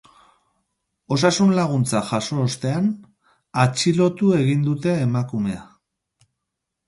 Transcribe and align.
Osasun-laguntza 1.15 1.99
jaso 2.07 2.37
ostean, 2.45 2.87
atxilotu 3.65 4.31
egin 4.39 4.63
dute 4.69 4.95
emakumea. 5.03 5.61